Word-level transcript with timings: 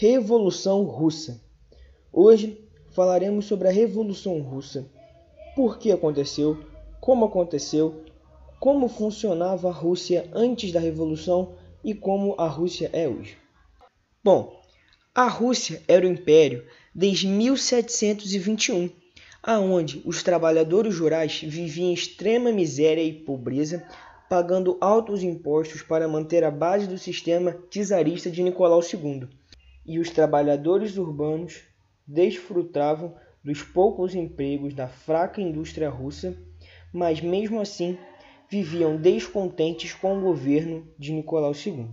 Revolução 0.00 0.84
Russa. 0.84 1.40
Hoje 2.12 2.64
falaremos 2.92 3.46
sobre 3.46 3.66
a 3.66 3.72
Revolução 3.72 4.40
Russa. 4.40 4.86
Por 5.56 5.76
que 5.76 5.90
aconteceu, 5.90 6.56
como 7.00 7.24
aconteceu, 7.24 8.04
como 8.60 8.88
funcionava 8.88 9.68
a 9.68 9.72
Rússia 9.72 10.30
antes 10.32 10.70
da 10.70 10.78
Revolução 10.78 11.56
e 11.82 11.94
como 11.94 12.36
a 12.38 12.46
Rússia 12.46 12.88
é 12.92 13.08
hoje. 13.08 13.38
Bom, 14.22 14.62
a 15.12 15.26
Rússia 15.26 15.82
era 15.88 16.06
o 16.06 16.08
império 16.08 16.64
desde 16.94 17.26
1721, 17.26 18.90
aonde 19.42 20.00
os 20.04 20.22
trabalhadores 20.22 20.96
rurais 20.96 21.40
viviam 21.42 21.88
em 21.88 21.92
extrema 21.92 22.52
miséria 22.52 23.02
e 23.02 23.12
pobreza, 23.12 23.84
pagando 24.30 24.78
altos 24.80 25.24
impostos 25.24 25.82
para 25.82 26.06
manter 26.06 26.44
a 26.44 26.52
base 26.52 26.86
do 26.86 26.96
sistema 26.96 27.56
czarista 27.68 28.30
de 28.30 28.44
Nicolau 28.44 28.80
II. 28.80 29.37
E 29.90 29.98
os 29.98 30.10
trabalhadores 30.10 30.98
urbanos 30.98 31.62
desfrutavam 32.06 33.16
dos 33.42 33.62
poucos 33.62 34.14
empregos 34.14 34.74
da 34.74 34.86
fraca 34.86 35.40
indústria 35.40 35.88
russa, 35.88 36.36
mas 36.92 37.22
mesmo 37.22 37.58
assim 37.58 37.96
viviam 38.50 38.98
descontentes 38.98 39.94
com 39.94 40.18
o 40.18 40.20
governo 40.20 40.86
de 40.98 41.10
Nicolau 41.10 41.52
II. 41.54 41.88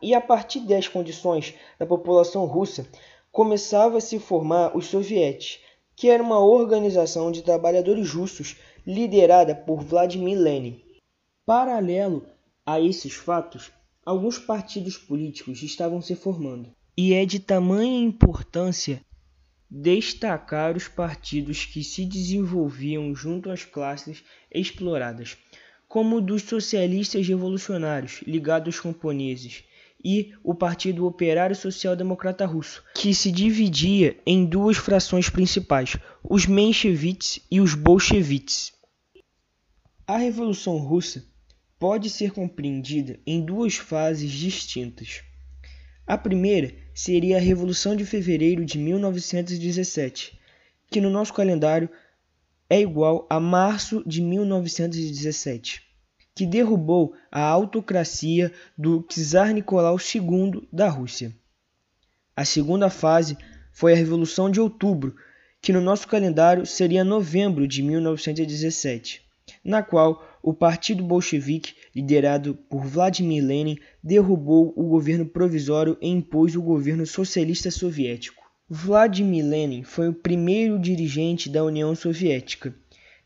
E 0.00 0.14
a 0.14 0.20
partir 0.20 0.60
das 0.60 0.88
condições 0.88 1.52
da 1.78 1.84
população 1.84 2.46
russa, 2.46 2.88
começava 3.30 3.98
a 3.98 4.00
se 4.00 4.18
formar 4.18 4.74
os 4.74 4.86
sovietes, 4.86 5.60
que 5.94 6.08
era 6.08 6.22
uma 6.22 6.38
organização 6.38 7.30
de 7.30 7.42
trabalhadores 7.42 8.10
russos 8.10 8.56
liderada 8.86 9.54
por 9.54 9.82
Vladimir 9.82 10.38
Lenin. 10.38 10.82
Paralelo 11.44 12.24
a 12.64 12.80
esses 12.80 13.12
fatos, 13.12 13.70
alguns 14.06 14.38
partidos 14.38 14.96
políticos 14.96 15.62
estavam 15.62 16.00
se 16.00 16.14
formando. 16.14 16.72
E 16.96 17.12
é 17.12 17.26
de 17.26 17.40
tamanha 17.40 18.04
importância 18.04 19.04
destacar 19.68 20.76
os 20.76 20.86
partidos 20.86 21.64
que 21.64 21.82
se 21.82 22.04
desenvolviam 22.04 23.12
junto 23.14 23.50
às 23.50 23.64
classes 23.64 24.22
exploradas, 24.52 25.36
como 25.88 26.16
o 26.16 26.20
dos 26.20 26.42
socialistas 26.42 27.26
revolucionários 27.26 28.22
ligados 28.26 28.76
aos 28.76 28.80
camponeses 28.80 29.64
e 30.04 30.32
o 30.44 30.54
Partido 30.54 31.06
Operário 31.06 31.56
Social 31.56 31.96
Democrata 31.96 32.46
Russo, 32.46 32.84
que 32.94 33.14
se 33.14 33.32
dividia 33.32 34.16
em 34.24 34.44
duas 34.44 34.76
frações 34.76 35.28
principais, 35.28 35.96
os 36.22 36.46
mencheviques 36.46 37.40
e 37.50 37.60
os 37.60 37.74
bolcheviques. 37.74 38.72
A 40.06 40.18
Revolução 40.18 40.76
Russa 40.76 41.24
pode 41.78 42.10
ser 42.10 42.30
compreendida 42.32 43.18
em 43.26 43.44
duas 43.44 43.76
fases 43.76 44.30
distintas. 44.30 45.22
A 46.06 46.18
primeira 46.18 46.74
seria 46.94 47.38
a 47.38 47.40
Revolução 47.40 47.96
de 47.96 48.04
Fevereiro 48.04 48.62
de 48.62 48.76
1917, 48.76 50.38
que 50.90 51.00
no 51.00 51.08
nosso 51.08 51.32
calendário 51.32 51.88
é 52.68 52.78
igual 52.78 53.26
a 53.30 53.40
março 53.40 54.02
de 54.06 54.20
1917, 54.20 55.82
que 56.34 56.44
derrubou 56.44 57.14
a 57.32 57.40
autocracia 57.40 58.52
do 58.76 59.02
czar 59.02 59.54
Nicolau 59.54 59.96
II 59.96 60.68
da 60.70 60.90
Rússia. 60.90 61.34
A 62.36 62.44
segunda 62.44 62.90
fase 62.90 63.38
foi 63.72 63.94
a 63.94 63.96
Revolução 63.96 64.50
de 64.50 64.60
Outubro, 64.60 65.16
que 65.62 65.72
no 65.72 65.80
nosso 65.80 66.06
calendário 66.06 66.66
seria 66.66 67.02
novembro 67.02 67.66
de 67.66 67.82
1917, 67.82 69.22
na 69.64 69.82
qual 69.82 70.38
o 70.42 70.52
Partido 70.52 71.02
Bolchevique, 71.02 71.74
liderado 71.94 72.54
por 72.68 72.84
Vladimir 72.84 73.44
Lenin, 73.44 73.78
derrubou 74.02 74.72
o 74.76 74.84
governo 74.84 75.26
provisório 75.26 75.96
e 76.00 76.08
impôs 76.08 76.56
o 76.56 76.62
governo 76.62 77.06
socialista 77.06 77.70
soviético. 77.70 78.42
Vladimir 78.68 79.44
Lenin 79.44 79.82
foi 79.82 80.08
o 80.08 80.14
primeiro 80.14 80.78
dirigente 80.78 81.48
da 81.48 81.62
União 81.62 81.94
Soviética. 81.94 82.74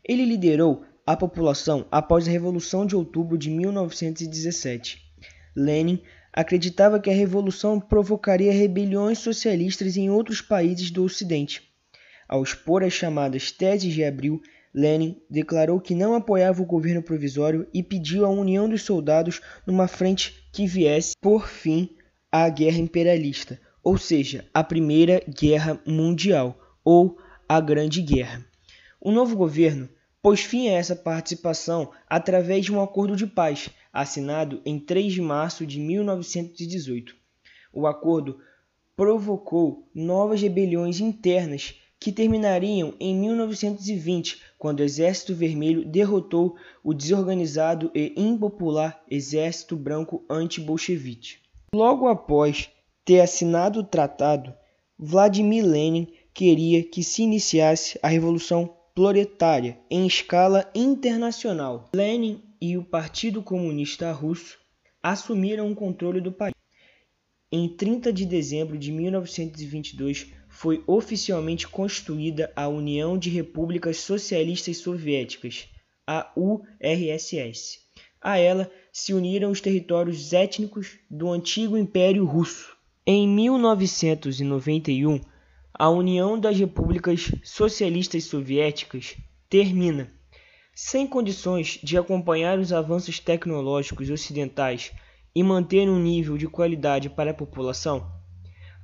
Ele 0.05 0.25
liderou 0.25 0.85
a 1.07 1.17
população 1.17 1.87
após 1.91 2.29
a 2.29 2.31
Revolução 2.31 2.85
de 2.85 2.95
Outubro 2.95 3.39
de 3.39 3.49
1917. 3.49 4.99
Lenin 5.57 6.03
acreditava 6.33 7.01
que 7.01 7.09
a 7.09 7.15
revolução 7.15 7.81
provocaria 7.81 8.53
rebeliões 8.53 9.19
socialistas 9.19 9.97
em 9.97 10.11
outros 10.11 10.41
países 10.41 10.91
do 10.91 11.03
Ocidente. 11.03 11.63
Ao 12.29 12.43
expor 12.43 12.85
as 12.85 12.93
chamadas 12.93 13.51
Teses 13.51 13.93
de 13.93 14.05
Abril, 14.05 14.43
Lenin 14.75 15.21
declarou 15.29 15.81
que 15.81 15.95
não 15.95 16.15
apoiava 16.15 16.63
o 16.63 16.67
governo 16.67 17.03
provisório 17.03 17.67
e 17.73 17.83
pediu 17.83 18.25
a 18.25 18.29
união 18.29 18.69
dos 18.69 18.83
soldados 18.83 19.41
numa 19.67 19.89
frente 19.89 20.49
que 20.53 20.67
viesse 20.67 21.15
por 21.21 21.49
fim 21.49 21.97
à 22.31 22.49
guerra 22.49 22.79
imperialista, 22.79 23.61
ou 23.83 23.97
seja, 23.97 24.47
a 24.53 24.63
Primeira 24.63 25.23
Guerra 25.29 25.81
Mundial 25.87 26.59
ou 26.85 27.19
a 27.49 27.61
Grande 27.61 28.03
Guerra. 28.03 28.45
O 29.01 29.11
novo 29.11 29.37
governo 29.37 29.89
pôs 30.21 30.41
fim 30.41 30.69
a 30.69 30.73
essa 30.73 30.95
participação 30.95 31.91
através 32.07 32.65
de 32.65 32.73
um 32.73 32.83
acordo 32.83 33.17
de 33.17 33.27
paz 33.27 33.71
assinado 33.93 34.61
em 34.65 34.79
3 34.79 35.13
de 35.13 35.23
março 35.23 35.65
de 35.67 35.79
1918. 35.79 37.17
O 37.73 37.87
acordo 37.87 38.41
provocou 38.97 39.89
novas 39.95 40.43
rebeliões 40.43 41.01
internas 41.01 41.77
que 42.01 42.13
terminariam 42.13 42.95
em 43.01 43.15
1920, 43.15 44.41
quando 44.57 44.81
o 44.81 44.85
Exército 44.85 45.35
Vermelho 45.35 45.85
derrotou 45.85 46.57
o 46.83 46.95
desorganizado 46.95 47.91
e 47.95 48.13
impopular 48.17 49.03
Exército 49.11 49.77
Branco 49.77 50.25
anti-bolchevique. 50.31 51.39
Logo 51.75 52.09
após 52.09 52.71
ter 53.05 53.21
assinado 53.21 53.81
o 53.81 53.85
tratado, 53.85 54.55
Vladimir 54.99 55.65
Lenin 55.65 56.09
queria 56.33 56.83
que 56.83 57.03
se 57.03 57.23
iniciasse 57.23 57.99
a 58.03 58.09
Revolução 58.09 58.75
Proletária 58.95 59.79
em 59.91 60.07
escala 60.07 60.71
internacional. 60.75 61.89
Lenin 61.95 62.43
e 62.61 62.77
o 62.77 62.85
Partido 62.85 63.43
Comunista 63.43 64.11
Russo 64.13 64.59
assumiram 65.03 65.71
o 65.71 65.75
controle 65.75 66.21
do 66.21 66.33
país. 66.33 66.55
Em 67.51 67.69
30 67.69 68.13
de 68.13 68.27
dezembro 68.27 68.77
de 68.77 68.93
1922, 68.93 70.33
foi 70.59 70.83
oficialmente 70.89 71.69
constituída 71.69 72.53
a 72.57 72.67
União 72.67 73.17
de 73.17 73.31
Repúblicas 73.31 73.99
Socialistas 73.99 74.79
Soviéticas, 74.79 75.69
a 76.05 76.33
URSS. 76.37 77.79
A 78.21 78.39
ela 78.39 78.69
se 78.93 79.15
uniram 79.15 79.53
os 79.53 79.61
territórios 79.61 80.33
étnicos 80.33 80.99
do 81.09 81.31
antigo 81.31 81.79
Império 81.79 82.25
Russo. 82.25 82.77
Em 83.07 83.29
1991, 83.29 85.21
a 85.73 85.89
União 85.91 86.37
das 86.37 86.59
Repúblicas 86.59 87.31
Socialistas 87.45 88.25
Soviéticas 88.25 89.17
termina. 89.49 90.13
Sem 90.75 91.07
condições 91.07 91.79
de 91.85 91.97
acompanhar 91.97 92.59
os 92.59 92.73
avanços 92.73 93.21
tecnológicos 93.21 94.11
ocidentais 94.11 94.91
e 95.33 95.41
manter 95.41 95.89
um 95.89 96.03
nível 96.03 96.37
de 96.37 96.49
qualidade 96.49 97.09
para 97.09 97.31
a 97.31 97.35
população, 97.35 98.18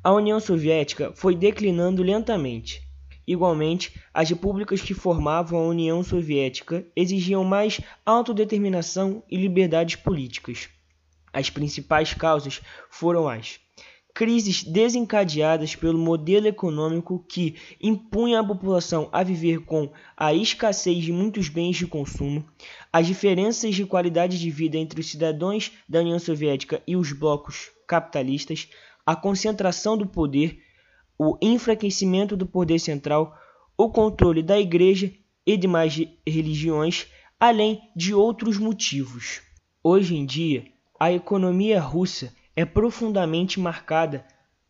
a 0.05 0.13
União 0.13 0.39
Soviética 0.39 1.13
foi 1.15 1.35
declinando 1.35 2.03
lentamente. 2.03 2.87
Igualmente, 3.27 3.99
as 4.13 4.29
repúblicas 4.29 4.83
que 4.83 4.93
formavam 4.93 5.59
a 5.59 5.67
União 5.67 6.03
Soviética 6.03 6.87
exigiam 6.95 7.43
mais 7.43 7.81
autodeterminação 8.05 9.23
e 9.31 9.39
liberdades 9.39 9.97
políticas. 9.97 10.69
As 11.33 11.49
principais 11.49 12.13
causas 12.13 12.61
foram 12.91 13.27
as 13.27 13.59
crises 14.13 14.63
desencadeadas 14.63 15.75
pelo 15.75 15.99
modelo 15.99 16.47
econômico 16.47 17.25
que 17.27 17.57
impunha 17.83 18.41
a 18.41 18.45
população 18.45 19.09
a 19.11 19.23
viver 19.25 19.61
com 19.61 19.91
a 20.15 20.35
escassez 20.35 21.03
de 21.03 21.13
muitos 21.13 21.49
bens 21.49 21.77
de 21.77 21.87
consumo, 21.87 22.45
as 22.93 23.07
diferenças 23.07 23.75
de 23.75 23.87
qualidade 23.87 24.39
de 24.39 24.51
vida 24.51 24.77
entre 24.77 25.01
os 25.01 25.11
cidadãos 25.11 25.73
da 25.89 26.01
União 26.01 26.19
Soviética 26.19 26.83
e 26.87 26.95
os 26.95 27.11
blocos 27.11 27.71
capitalistas, 27.89 28.69
a 29.07 29.15
concentração 29.15 29.97
do 29.97 30.07
poder, 30.07 30.61
o 31.19 31.37
enfraquecimento 31.41 32.37
do 32.37 32.47
poder 32.47 32.79
central, 32.79 33.37
o 33.77 33.91
controle 33.91 34.43
da 34.43 34.59
Igreja 34.59 35.13
e 35.47 35.57
demais 35.57 35.95
religiões, 36.27 37.07
além 37.39 37.83
de 37.95 38.15
outros 38.15 38.59
motivos. 38.59 39.43
Hoje 39.83 40.17
em 40.17 40.25
dia, 40.25 40.65
a 40.99 41.13
economia 41.13 41.81
russa 41.81 42.33
é 42.57 42.65
profundamente 42.65 43.61
marcada 43.61 44.25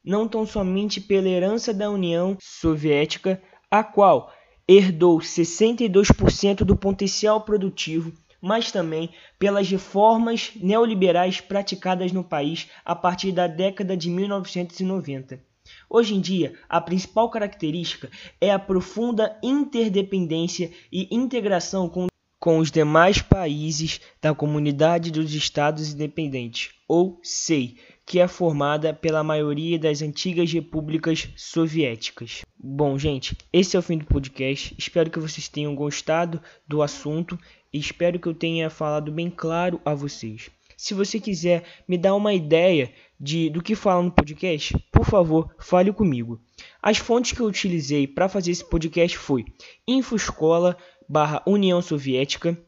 não 0.04 0.28
tão 0.28 0.46
somente 0.46 1.00
pela 1.00 1.28
herança 1.28 1.72
da 1.72 1.90
União 1.90 2.36
Soviética, 2.40 3.40
a 3.70 3.82
qual 3.82 4.32
herdou 4.68 5.18
62% 5.18 6.64
do 6.64 6.76
potencial 6.76 7.40
produtivo 7.40 8.12
mas 8.44 8.70
também 8.70 9.08
pelas 9.38 9.66
reformas 9.70 10.52
neoliberais 10.56 11.40
praticadas 11.40 12.12
no 12.12 12.22
país 12.22 12.68
a 12.84 12.94
partir 12.94 13.32
da 13.32 13.46
década 13.46 13.96
de 13.96 14.10
1990. 14.10 15.42
Hoje 15.88 16.14
em 16.14 16.20
dia, 16.20 16.52
a 16.68 16.78
principal 16.78 17.30
característica 17.30 18.10
é 18.38 18.50
a 18.50 18.58
profunda 18.58 19.38
interdependência 19.42 20.70
e 20.92 21.08
integração 21.10 21.88
com, 21.88 22.06
com 22.38 22.58
os 22.58 22.70
demais 22.70 23.22
países 23.22 23.98
da 24.20 24.34
Comunidade 24.34 25.10
dos 25.10 25.32
Estados 25.32 25.94
Independentes, 25.94 26.74
ou 26.86 27.18
SEI, 27.22 27.78
que 28.06 28.20
é 28.20 28.28
formada 28.28 28.92
pela 28.92 29.24
maioria 29.24 29.78
das 29.78 30.02
antigas 30.02 30.52
repúblicas 30.52 31.28
soviéticas. 31.36 32.42
Bom, 32.58 32.98
gente, 32.98 33.36
esse 33.52 33.76
é 33.76 33.78
o 33.78 33.82
fim 33.82 33.98
do 33.98 34.04
podcast. 34.04 34.74
Espero 34.78 35.10
que 35.10 35.18
vocês 35.18 35.48
tenham 35.48 35.74
gostado 35.74 36.40
do 36.68 36.82
assunto 36.82 37.38
e 37.72 37.78
espero 37.78 38.18
que 38.18 38.28
eu 38.28 38.34
tenha 38.34 38.68
falado 38.68 39.10
bem 39.10 39.30
claro 39.30 39.80
a 39.84 39.94
vocês. 39.94 40.50
Se 40.76 40.92
você 40.92 41.18
quiser 41.18 41.64
me 41.88 41.96
dar 41.96 42.14
uma 42.14 42.34
ideia 42.34 42.92
de 43.18 43.48
do 43.48 43.62
que 43.62 43.74
fala 43.74 44.02
no 44.02 44.10
podcast, 44.10 44.76
por 44.92 45.06
favor, 45.06 45.54
fale 45.58 45.92
comigo. 45.92 46.40
As 46.82 46.98
fontes 46.98 47.32
que 47.32 47.40
eu 47.40 47.46
utilizei 47.46 48.06
para 48.06 48.28
fazer 48.28 48.50
esse 48.50 48.68
podcast 48.68 49.16
foi 49.16 49.44
Infoscola 49.86 50.76
barra 51.08 51.42
União 51.46 51.80
Soviética, 51.80 52.58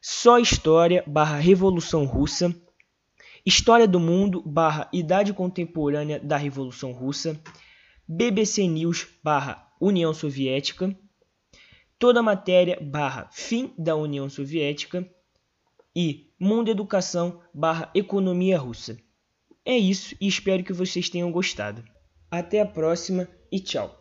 Só 0.00 0.38
História 0.38 1.04
barra 1.06 1.36
Revolução 1.36 2.04
Russa, 2.04 2.54
História 3.48 3.88
do 3.88 3.98
Mundo 3.98 4.42
barra 4.42 4.90
Idade 4.92 5.32
Contemporânea 5.32 6.20
da 6.20 6.36
Revolução 6.36 6.92
Russa, 6.92 7.42
BBC 8.06 8.68
News 8.68 9.06
barra 9.24 9.72
União 9.80 10.12
Soviética, 10.12 10.94
Toda 11.98 12.22
Matéria 12.22 12.78
barra 12.78 13.26
Fim 13.32 13.72
da 13.78 13.96
União 13.96 14.28
Soviética 14.28 15.10
e 15.96 16.30
Mundo 16.38 16.70
Educação 16.70 17.40
barra 17.54 17.90
Economia 17.94 18.58
Russa. 18.58 18.98
É 19.64 19.78
isso 19.78 20.14
e 20.20 20.28
espero 20.28 20.62
que 20.62 20.74
vocês 20.74 21.08
tenham 21.08 21.32
gostado. 21.32 21.82
Até 22.30 22.60
a 22.60 22.66
próxima 22.66 23.26
e 23.50 23.60
tchau! 23.60 23.96